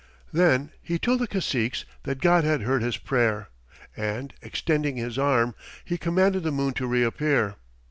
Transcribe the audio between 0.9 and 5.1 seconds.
told the caciques that God had heard his prayer, and extending